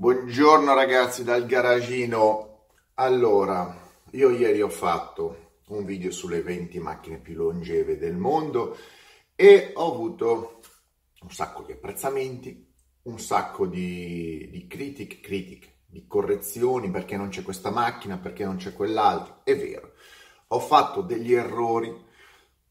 [0.00, 2.66] Buongiorno ragazzi dal garagino.
[2.94, 3.76] Allora,
[4.12, 8.76] io ieri ho fatto un video sulle 20 macchine più longeve del mondo
[9.34, 10.60] e ho avuto
[11.22, 12.72] un sacco di apprezzamenti,
[13.02, 18.54] un sacco di, di critiche, critiche, di correzioni perché non c'è questa macchina, perché non
[18.54, 19.40] c'è quell'altra.
[19.42, 19.94] È vero,
[20.46, 21.92] ho fatto degli errori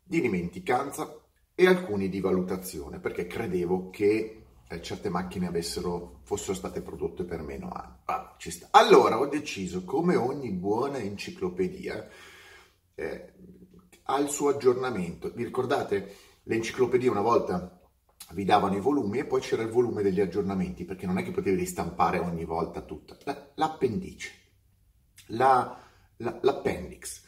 [0.02, 1.14] di dimenticanza
[1.54, 7.42] e alcuni di valutazione perché credevo che eh, certe macchine avessero, fossero state prodotte per
[7.42, 7.96] meno anni.
[8.06, 8.36] Ah,
[8.72, 12.08] allora ho deciso, come ogni buona enciclopedia,
[12.96, 13.34] eh,
[14.04, 15.32] ha il suo aggiornamento.
[15.34, 16.16] Vi ricordate?
[16.44, 17.80] L'enciclopedia una volta
[18.32, 21.32] vi davano i volumi e poi c'era il volume degli aggiornamenti, perché non è che
[21.32, 23.18] potevi ristampare ogni volta tutta.
[23.24, 24.32] La, l'appendice,
[25.28, 25.82] la,
[26.18, 27.24] la, l'appendix,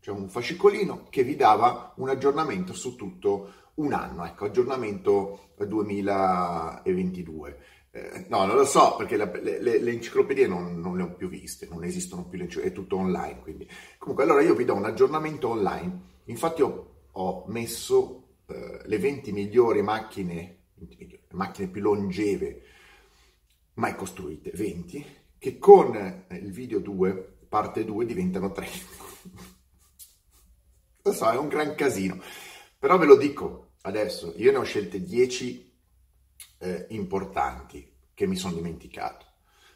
[0.00, 7.58] cioè un fascicolino che vi dava un aggiornamento su tutto un anno, ecco, aggiornamento 2022.
[7.90, 11.14] Eh, no, non lo so perché la, le, le, le, enciclopedie non, non, le ho
[11.14, 13.40] più viste, non esistono più è tutto online.
[13.40, 13.68] Quindi.
[13.98, 16.00] Comunque, allora io vi do un aggiornamento online.
[16.24, 22.62] Infatti, ho, ho messo eh, le 20 migliori macchine, 20 migliori, macchine più longeve
[23.74, 25.04] mai costruite, 20,
[25.38, 28.66] che con eh, il video 2, parte 2, diventano 3.
[31.02, 32.18] lo so, è un gran casino.
[32.78, 35.72] Però ve lo dico adesso, io ne ho scelte 10
[36.58, 39.26] eh, importanti che mi sono dimenticato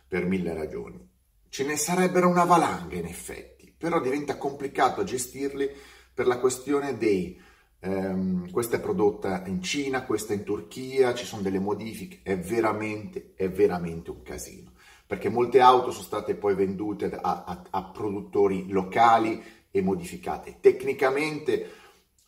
[0.07, 1.07] per mille ragioni.
[1.49, 5.71] Ce ne sarebbero una valanga in effetti, però diventa complicato gestirli
[6.13, 7.41] per la questione dei
[7.81, 13.33] ehm, questa è prodotta in Cina, questa in Turchia, ci sono delle modifiche, è veramente,
[13.35, 14.73] è veramente un casino,
[15.07, 20.59] perché molte auto sono state poi vendute a, a, a produttori locali e modificate.
[20.61, 21.71] Tecnicamente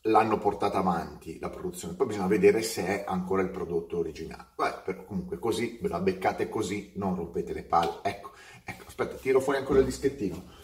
[0.02, 4.48] l'hanno portata avanti la produzione, poi bisogna vedere se è ancora il prodotto originale.
[4.56, 7.98] Beh, però comunque così, ve la beccate così, non rompete le palle.
[8.02, 8.32] Ecco,
[8.64, 10.58] ecco, aspetta, tiro fuori ancora il dischettino.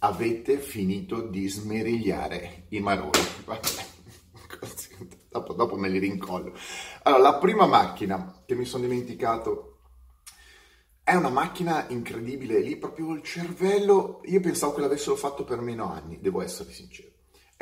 [0.00, 3.10] Avete finito di smerigliare i maroni.
[5.28, 6.54] dopo, dopo me li rincollo.
[7.02, 9.66] Allora, la prima macchina che mi sono dimenticato
[11.02, 15.90] è una macchina incredibile, lì proprio il cervello, io pensavo che l'avessero fatto per meno
[15.90, 17.09] anni, devo essere sincero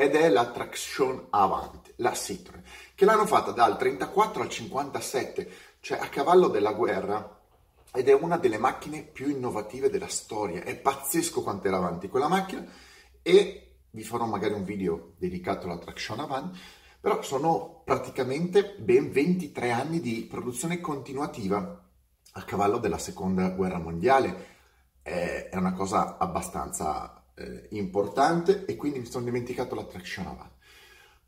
[0.00, 2.62] ed è la Traction Avant, la Citroën,
[2.94, 5.50] che l'hanno fatta dal 34 al 57,
[5.80, 7.40] cioè a cavallo della guerra,
[7.92, 10.62] ed è una delle macchine più innovative della storia.
[10.62, 12.64] È pazzesco quanto era avanti quella macchina
[13.20, 16.56] e vi farò magari un video dedicato alla Traction Avant,
[17.00, 21.84] però sono praticamente ben 23 anni di produzione continuativa
[22.34, 24.46] a cavallo della seconda guerra mondiale.
[25.02, 30.56] È una cosa abbastanza eh, importante e quindi mi sono dimenticato la traction avanti.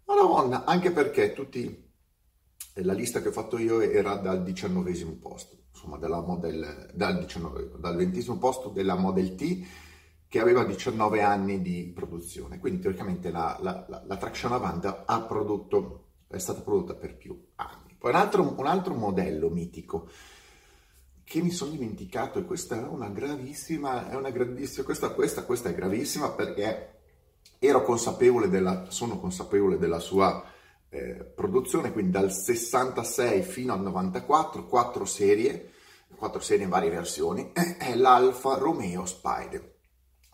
[0.04, 1.90] Madonna, anche perché tutti,
[2.74, 7.72] eh, la lista che ho fatto io era dal diciannovesimo posto, insomma model, dal, 19,
[7.78, 9.66] dal ventesimo posto della Model T
[10.26, 15.20] che aveva 19 anni di produzione, quindi teoricamente la, la, la, la traction avant ha
[15.22, 17.96] prodotto, è stata prodotta per più anni.
[17.98, 20.08] Poi un altro, un altro modello mitico
[21.30, 25.68] che mi sono dimenticato e questa è una gravissima, è una grandissima, questa, questa, questa
[25.68, 26.94] è gravissima perché
[27.60, 30.44] ero consapevole della, sono consapevole della sua
[30.88, 35.70] eh, produzione, quindi dal 66 fino al 94, quattro serie,
[36.16, 39.76] quattro serie in varie versioni, è l'Alfa Romeo Spider,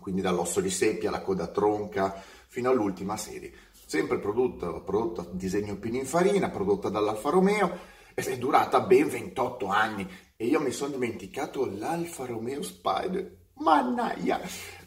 [0.00, 3.52] quindi dall'osso di seppia alla coda tronca fino all'ultima serie,
[3.84, 10.60] sempre prodotta, prodotta disegno Pininfarina, prodotta dall'Alfa Romeo, è durata ben 28 anni e io
[10.60, 13.36] mi sono dimenticato l'Alfa Romeo Spider.
[13.54, 14.40] Mannaia!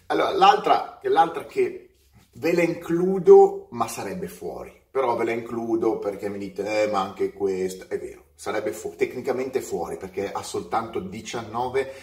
[0.08, 1.90] Allora, l'altra, l'altra che
[2.34, 4.78] ve la includo, ma sarebbe fuori.
[4.92, 8.96] Però ve la includo perché mi dite, eh, ma anche questa, è vero, sarebbe fu-
[8.96, 11.94] tecnicamente fuori perché ha soltanto 19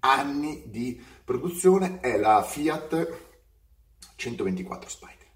[0.00, 3.18] anni di produzione, è la Fiat
[4.16, 5.26] 124 Spider.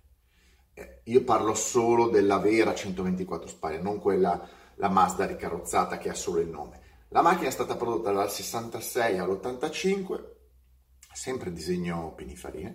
[0.75, 6.15] Eh, io parlo solo della vera 124 Spider, non quella la Mazda ricarrozzata che ha
[6.15, 6.81] solo il nome.
[7.15, 10.25] La macchina è stata prodotta dal 66 all'85,
[11.13, 12.75] sempre disegno Pininfarina,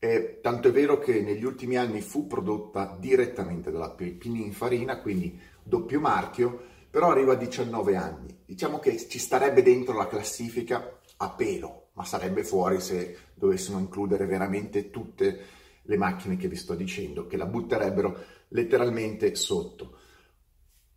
[0.00, 6.00] e tanto è vero che negli ultimi anni fu prodotta direttamente dalla Pininfarina, quindi doppio
[6.00, 6.60] marchio,
[6.90, 8.36] però arriva a 19 anni.
[8.44, 14.26] Diciamo che ci starebbe dentro la classifica a pelo, ma sarebbe fuori se dovessimo includere
[14.26, 15.40] veramente tutte
[15.82, 19.98] le macchine che vi sto dicendo, che la butterebbero letteralmente sotto.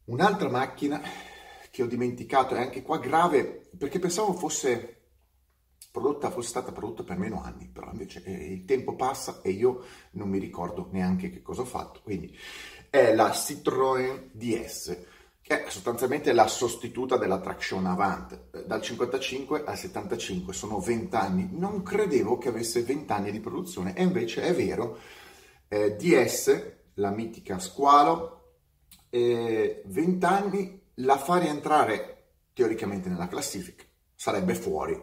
[0.06, 1.00] Un'altra macchina
[1.76, 5.02] che ho dimenticato, è anche qua grave, perché pensavo fosse
[5.92, 9.84] prodotta, fosse stata prodotta per meno anni, però invece eh, il tempo passa e io
[10.12, 12.00] non mi ricordo neanche che cosa ho fatto.
[12.02, 12.34] Quindi
[12.90, 14.98] è la Citroën DS,
[15.42, 18.66] che è sostanzialmente la sostituta della Traction Avant.
[18.66, 21.50] dal 55 al 75, sono 20 anni.
[21.52, 24.98] Non credevo che avesse 20 anni di produzione e invece è vero.
[25.68, 28.54] Eh, DS, la mitica Squalo,
[29.10, 32.16] eh, 20 anni la fa rientrare
[32.54, 33.84] teoricamente nella classifica,
[34.16, 35.02] sarebbe fuori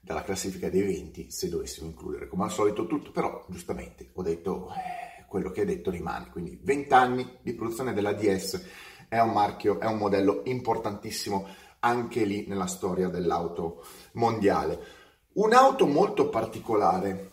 [0.00, 4.70] dalla classifica dei 20 se dovessimo includere come al solito tutto, però giustamente ho detto
[4.70, 8.62] eh, quello che hai detto rimane, quindi 20 anni di produzione della DS
[9.08, 11.46] è un marchio, è un modello importantissimo
[11.80, 15.02] anche lì nella storia dell'auto mondiale.
[15.34, 17.30] Un'auto molto particolare,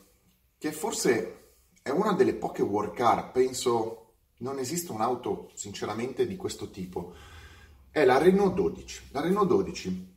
[0.58, 3.98] che forse è una delle poche work car, penso
[4.40, 7.14] non esiste un'auto sinceramente di questo tipo,
[7.92, 9.10] è la Renault 12.
[9.12, 10.16] La Renault 12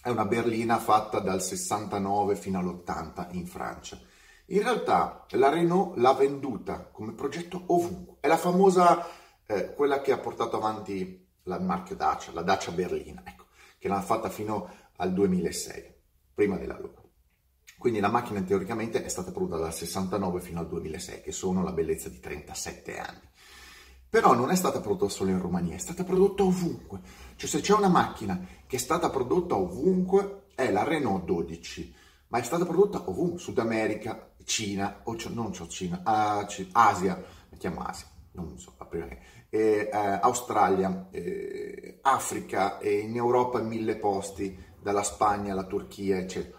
[0.00, 3.98] è una berlina fatta dal 69 fino all'80 in Francia.
[4.46, 8.18] In realtà la Renault l'ha venduta come progetto ovunque.
[8.20, 9.04] È la famosa,
[9.44, 13.46] eh, quella che ha portato avanti il marchio Dacia, la Dacia Berlina, ecco,
[13.78, 15.94] che l'ha fatta fino al 2006,
[16.32, 17.10] prima della loro.
[17.76, 21.72] Quindi la macchina teoricamente è stata prodotta dal 69 fino al 2006, che sono la
[21.72, 23.25] bellezza di 37 anni.
[24.16, 27.00] Però non è stata prodotta solo in Romania, è stata prodotta ovunque.
[27.36, 31.94] Cioè se c'è una macchina che è stata prodotta ovunque è la Renault 12,
[32.28, 37.22] ma è stata prodotta ovunque, Sud America, Cina, o non so Cina, uh, C- Asia,
[37.50, 39.18] mettiamo Asia, non so, prima che,
[39.50, 46.56] eh, eh, Australia, eh, Africa, in Europa mille posti, dalla Spagna alla Turchia, eccetera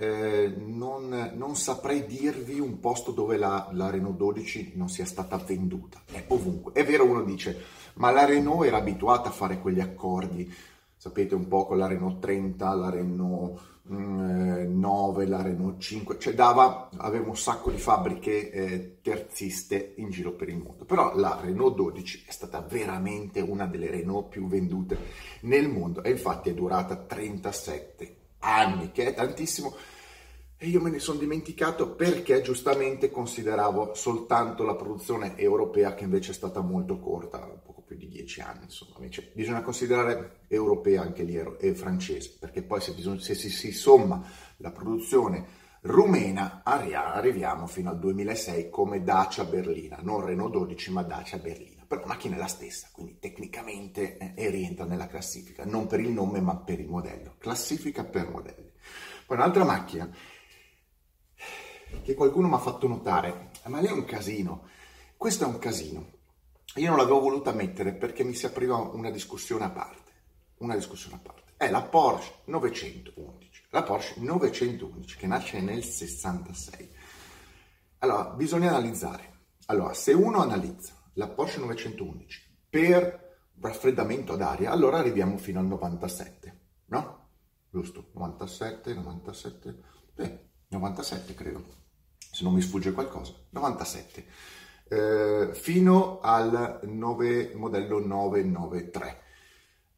[0.00, 5.36] eh, non, non, saprei dirvi un posto dove la, la, Renault 12 non sia stata
[5.36, 6.72] venduta, è ovunque.
[6.72, 7.62] È vero, uno dice,
[7.94, 10.50] ma la Renault era abituata a fare quegli accordi,
[10.96, 13.60] sapete un po' con la Renault 30, la Renault
[13.92, 20.08] mm, 9, la Renault 5, cioè dava, aveva un sacco di fabbriche eh, terziste in
[20.08, 20.86] giro per il mondo.
[20.86, 24.96] Però la Renault 12 è stata veramente una delle Renault più vendute
[25.42, 29.74] nel mondo e infatti è durata 37 anni, che è tantissimo,
[30.62, 36.32] e io me ne sono dimenticato perché giustamente consideravo soltanto la produzione europea che invece
[36.32, 41.22] è stata molto corta, poco più di dieci anni, insomma, invece bisogna considerare europea anche
[41.22, 44.22] lì e francese, perché poi se, bisogna, se si, si, somma
[44.58, 45.46] la produzione
[45.82, 52.02] rumena arriviamo fino al 2006 come Dacia Berlina, non Renault 12 ma Dacia Berlina, però
[52.02, 56.40] la macchina è la stessa, quindi tecnicamente eh, rientra nella classifica, non per il nome
[56.40, 58.70] ma per il modello, classifica per modelli.
[59.26, 60.08] Poi un'altra macchina
[62.04, 64.68] che qualcuno mi ha fatto notare, ma lei è un casino,
[65.16, 66.12] questo è un casino.
[66.76, 70.12] Io non l'avevo voluta mettere perché mi si apriva una discussione a parte,
[70.58, 71.54] una discussione a parte.
[71.56, 76.88] È la Porsche 911, la Porsche 911 che nasce nel 66.
[77.98, 79.38] Allora, bisogna analizzare.
[79.66, 83.28] Allora, se uno analizza la Porsche 911 per
[83.60, 87.28] raffreddamento ad aria, allora arriviamo fino al 97, no?
[87.70, 88.10] Giusto?
[88.14, 89.82] 97, 97,
[90.16, 91.64] eh, 97 credo,
[92.16, 94.24] se non mi sfugge qualcosa, 97,
[94.88, 99.22] eh, fino al 9, modello 993.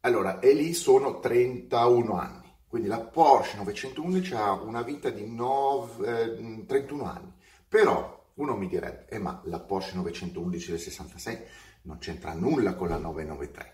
[0.01, 6.23] Allora, e lì sono 31 anni, quindi la Porsche 911 ha una vita di 9,
[6.23, 7.33] eh, 31 anni,
[7.67, 11.41] però uno mi direbbe, eh, ma la Porsche 911 del 66
[11.83, 13.73] non c'entra nulla con la 993.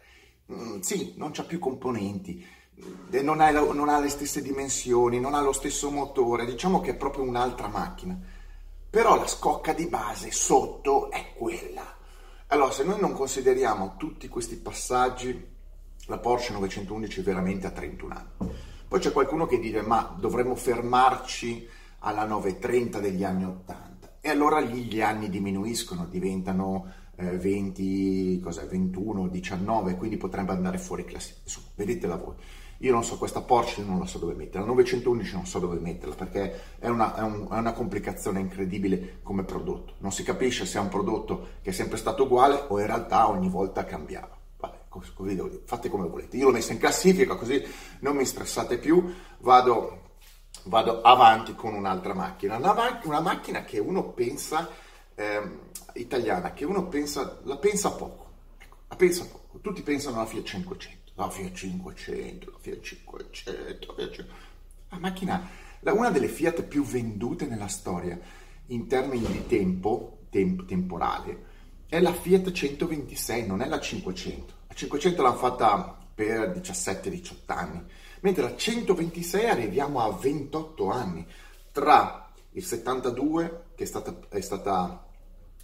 [0.52, 2.46] Mm, sì, non c'ha più componenti,
[3.22, 6.96] non ha, non ha le stesse dimensioni, non ha lo stesso motore, diciamo che è
[6.96, 8.20] proprio un'altra macchina.
[8.90, 11.98] Però la scocca di base sotto è quella.
[12.48, 15.48] Allora, se noi non consideriamo tutti questi passaggi,
[16.08, 18.58] la Porsche 911 veramente ha 31 anni.
[18.88, 21.70] Poi c'è qualcuno che dice, ma dovremmo fermarci
[22.00, 23.89] alla 930 degli anni 80.
[24.22, 30.78] E allora lì gli anni diminuiscono, diventano eh, 20, cos'è, 21, 19, quindi potrebbe andare
[30.78, 31.42] fuori classifica.
[31.44, 32.36] Insomma, vedetela voi.
[32.82, 35.80] Io non so questa Porsche, non la so dove metterla, la 911 non so dove
[35.80, 39.96] metterla perché è una, è, un, è una, complicazione incredibile come prodotto.
[39.98, 43.28] Non si capisce se è un prodotto che è sempre stato uguale o in realtà
[43.28, 44.38] ogni volta cambiava.
[44.58, 45.12] Vabbè, così
[45.66, 46.38] fate come volete.
[46.38, 47.62] Io l'ho messa in classifica così
[48.00, 50.09] non mi stressate più, vado,
[50.64, 52.58] vado avanti con un'altra macchina.
[52.58, 54.70] Una, una macchina che uno pensa,
[55.16, 55.60] ehm,
[55.94, 58.28] italiana, che uno pensa, la pensa poco.
[58.58, 59.60] Ecco, la pensa poco.
[59.60, 64.34] Tutti pensano alla Fiat 500 la Fiat 500, la Fiat 500, la Fiat 500.
[64.88, 65.50] La macchina,
[65.82, 68.18] una delle Fiat più vendute nella storia
[68.68, 71.48] in termini di tempo, tempo temporale,
[71.88, 74.54] è la Fiat 126, non è la 500.
[74.68, 77.84] La 500 l'hanno fatta per 17-18 anni,
[78.22, 81.26] mentre la 126 arriviamo a 28 anni,
[81.72, 85.06] tra il 72, che è stata, è stata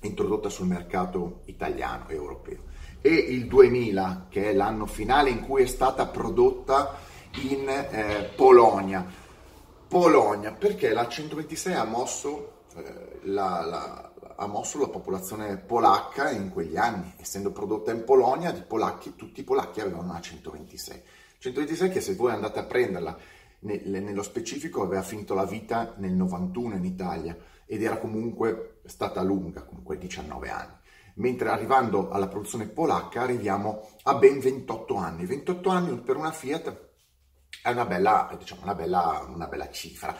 [0.02, 2.64] introdotta sul mercato italiano e europeo,
[3.02, 6.98] e il 2000, che è l'anno finale in cui è stata prodotta
[7.42, 9.06] in eh, Polonia.
[9.88, 16.52] Polonia, perché la 126 ha mosso, eh, la, la, ha mosso la popolazione polacca in
[16.52, 21.02] quegli anni, essendo prodotta in Polonia, polacchi, tutti i polacchi avevano una 126.
[21.46, 23.18] 126 che se voi andate a prenderla
[23.60, 29.64] nello specifico aveva finito la vita nel 91 in Italia ed era comunque stata lunga,
[29.64, 30.74] comunque 19 anni.
[31.16, 35.26] Mentre arrivando alla produzione polacca arriviamo a ben 28 anni.
[35.26, 36.84] 28 anni per una Fiat
[37.64, 40.16] è una bella, diciamo, una bella, una bella cifra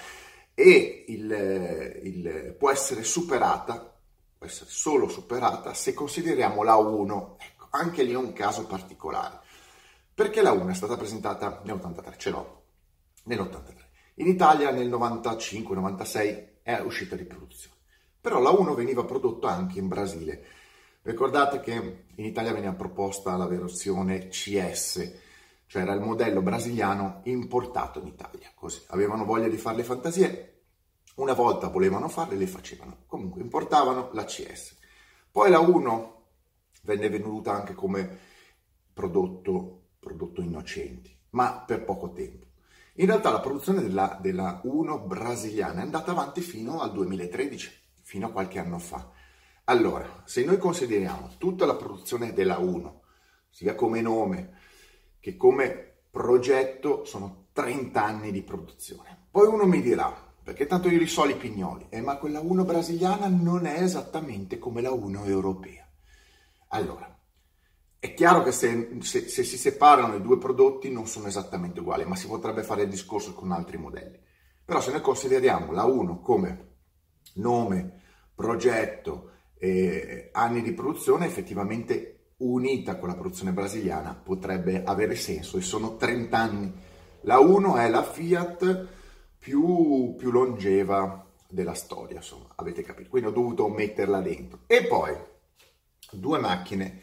[0.54, 3.94] e il, il, può essere superata,
[4.38, 7.38] può essere solo superata se consideriamo la 1.
[7.40, 9.44] Ecco, anche lì è un caso particolare.
[10.16, 12.64] Perché la 1 è stata presentata nell'83, ce l'ho,
[13.24, 13.76] nell'83.
[14.16, 17.76] In Italia nel 95-96 è uscita di produzione.
[18.22, 20.46] Però la 1 veniva prodotta anche in Brasile.
[21.02, 25.16] Ricordate che in Italia veniva proposta la versione CS,
[25.66, 28.54] cioè era il modello brasiliano importato in Italia.
[28.56, 30.62] Così avevano voglia di fare le fantasie,
[31.16, 33.00] una volta volevano farle, le facevano.
[33.06, 34.78] Comunque importavano la CS.
[35.30, 36.24] Poi la 1
[36.84, 38.18] venne venuta anche come
[38.94, 42.46] prodotto, prodotto innocenti, ma per poco tempo.
[42.98, 47.72] In realtà la produzione della, della 1 brasiliana è andata avanti fino al 2013,
[48.04, 49.10] fino a qualche anno fa.
[49.66, 53.02] Allora, se noi consideriamo tutta la produzione della 1,
[53.50, 54.54] sia come nome
[55.20, 59.26] che come progetto, sono 30 anni di produzione.
[59.32, 63.28] Poi uno mi dirà, perché tanto io risolo i pignoli, eh, ma quella 1 brasiliana
[63.28, 65.86] non è esattamente come la 1 europea.
[66.70, 67.15] Allora,
[68.06, 72.06] è chiaro che se, se, se, si separano i due prodotti non sono esattamente uguali,
[72.06, 74.20] ma si potrebbe fare il discorso con altri modelli.
[74.64, 76.74] Però se noi consideriamo la 1 come
[77.36, 78.02] nome,
[78.36, 85.62] progetto, eh, anni di produzione, effettivamente unita con la produzione brasiliana potrebbe avere senso e
[85.62, 86.74] sono 30 anni.
[87.22, 88.88] La 1 è la Fiat
[89.40, 93.10] più, più longeva della storia, insomma, avete capito.
[93.10, 94.60] Quindi ho dovuto metterla dentro.
[94.68, 95.12] E poi
[96.12, 97.02] due macchine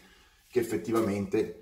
[0.53, 1.61] che effettivamente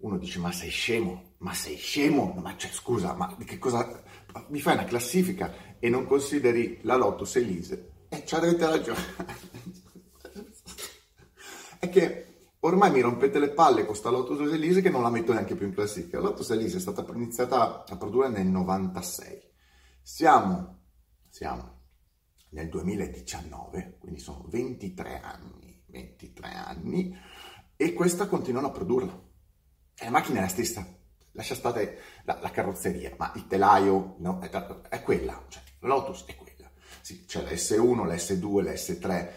[0.00, 4.02] uno dice ma sei scemo, ma sei scemo, ma cioè, scusa, ma che cosa,
[4.48, 7.92] mi fai una classifica e non consideri la Lotus Elise?
[8.10, 9.00] E eh, ci avete ragione.
[11.80, 15.32] è che ormai mi rompete le palle con sta Lotus Elise che non la metto
[15.32, 16.18] neanche più in classifica.
[16.18, 19.42] La Lotus Elise è stata iniziata a produrre nel 96.
[20.02, 20.82] Siamo,
[21.30, 21.84] siamo
[22.50, 27.16] nel 2019, quindi sono 23 anni, 23 anni
[27.76, 29.12] e questa continuano a produrla.
[29.98, 30.86] E la macchina è la stessa,
[31.32, 36.36] lascia stare la, la carrozzeria, ma il telaio no, è, è, quella, cioè Lotus è
[36.36, 36.70] quella.
[37.00, 39.28] Sì, c'è la S1, la S2, la S3,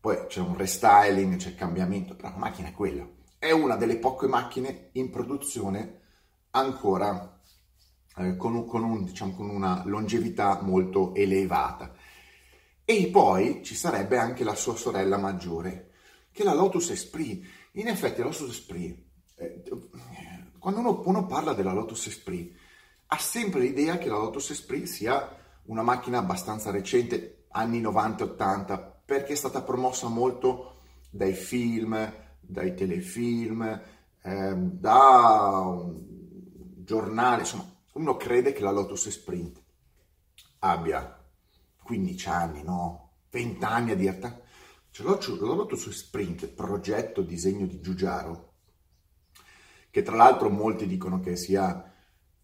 [0.00, 3.08] poi c'è un restyling, c'è il cambiamento, però la macchina è quella.
[3.38, 6.00] È una delle poche macchine in produzione
[6.50, 7.40] ancora
[8.16, 11.94] eh, con, con, un, diciamo, con una longevità molto elevata.
[12.84, 15.92] E poi ci sarebbe anche la sua sorella maggiore,
[16.30, 17.44] che è la Lotus Esprit,
[17.76, 19.02] in effetti la Lotus Esprit,
[19.36, 19.62] eh,
[20.58, 22.54] quando uno, uno, parla della Lotus Esprit,
[23.06, 29.32] ha sempre l'idea che la Lotus Esprit sia una macchina abbastanza recente, anni 90-80, perché
[29.32, 33.80] è stata promossa molto dai film, dai telefilm,
[34.22, 36.02] eh, da un
[36.84, 39.62] giornale, insomma, uno crede che la Lotus Sprint.
[40.60, 41.22] Abbia
[41.82, 43.10] 15 anni, no?
[43.30, 44.42] 20 anni a dirti
[44.94, 48.52] cioè, l'ho noto su Sprint, progetto disegno di Giugiaro,
[49.90, 51.92] che tra l'altro molti dicono che sia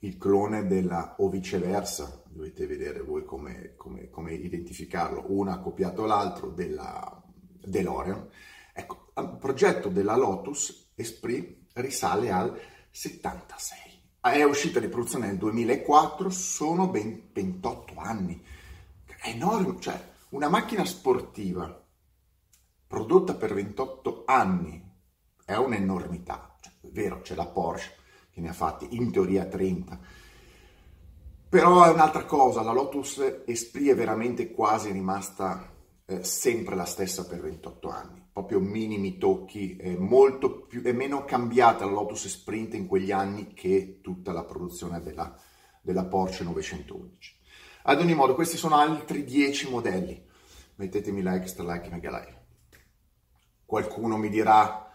[0.01, 6.05] il clone della o viceversa, dovete vedere voi come, come, come identificarlo, uno ha copiato
[6.07, 7.23] l'altro della
[7.65, 8.29] DeLorean.
[8.73, 13.79] Ecco, il progetto della Lotus Esprit risale al 76.
[14.23, 18.45] È uscita di produzione nel 2004, sono ben 28 anni.
[19.05, 21.80] È enorme, cioè una macchina sportiva
[22.91, 24.85] prodotta per 28 anni,
[25.45, 26.57] è un'enormità.
[26.61, 27.95] Cioè, è vero, c'è la Porsche
[28.33, 29.97] che ne ha fatti in teoria 30,
[31.49, 35.73] però è un'altra cosa, la Lotus Esprit è veramente quasi rimasta
[36.05, 41.25] eh, sempre la stessa per 28 anni, proprio minimi tocchi, è molto più, è meno
[41.25, 45.33] cambiata la Lotus Sprint in quegli anni che tutta la produzione della,
[45.81, 47.39] della Porsche 911.
[47.85, 50.27] Ad ogni modo, questi sono altri 10 modelli.
[50.75, 52.40] Mettetemi like, star like, mega like.
[53.71, 54.93] Qualcuno mi dirà,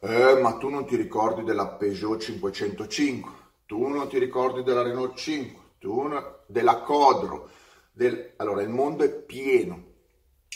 [0.00, 3.30] eh, ma tu non ti ricordi della Peugeot 505,
[3.66, 6.36] tu non ti ricordi della Renault 5, tu non...
[6.46, 7.50] della Codro.
[7.92, 8.32] Del...
[8.36, 9.92] Allora, il mondo è pieno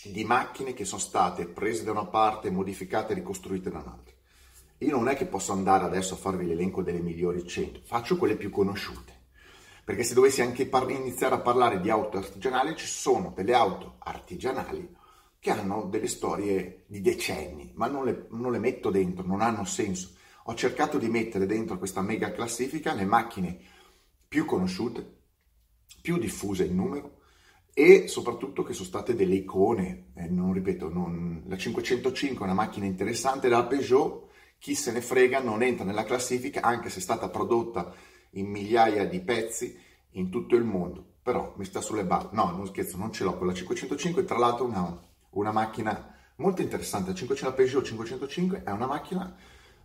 [0.02, 4.14] di macchine che sono state prese da una parte, modificate e ricostruite da un'altra.
[4.78, 8.36] Io non è che posso andare adesso a farvi l'elenco delle migliori 100, faccio quelle
[8.36, 9.12] più conosciute.
[9.84, 13.96] perché se dovessi anche par- iniziare a parlare di auto artigianali, ci sono delle auto
[13.98, 14.96] artigianali
[15.40, 19.64] che hanno delle storie di decenni, ma non le, non le metto dentro, non hanno
[19.64, 20.16] senso.
[20.44, 23.58] Ho cercato di mettere dentro questa mega classifica le macchine
[24.26, 25.16] più conosciute,
[26.00, 27.16] più diffuse in numero
[27.78, 30.06] e soprattutto che sono state delle icone.
[30.14, 31.44] Eh, non ripeto, non...
[31.46, 34.26] la 505 è una macchina interessante, la Peugeot,
[34.58, 37.94] chi se ne frega, non entra nella classifica anche se è stata prodotta
[38.30, 39.78] in migliaia di pezzi
[40.12, 41.04] in tutto il mondo.
[41.22, 42.30] Però mi sta sulle balle.
[42.32, 44.98] No, non scherzo, non ce l'ho con la 505, tra l'altro una,
[45.38, 47.10] una macchina molto interessante.
[47.10, 49.34] La 500 Peugeot 505 è una macchina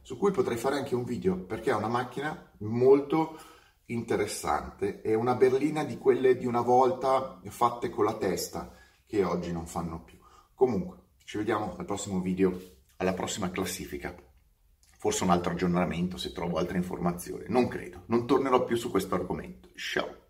[0.01, 3.39] su cui potrei fare anche un video perché è una macchina molto
[3.86, 5.01] interessante.
[5.01, 9.67] È una berlina di quelle di una volta fatte con la testa che oggi non
[9.67, 10.17] fanno più.
[10.53, 12.60] Comunque, ci vediamo al prossimo video,
[12.98, 14.15] alla prossima classifica.
[14.98, 17.45] Forse un altro aggiornamento se trovo altre informazioni.
[17.48, 19.69] Non credo, non tornerò più su questo argomento.
[19.75, 20.23] Ciao!